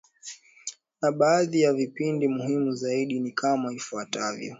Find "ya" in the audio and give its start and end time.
1.61-1.73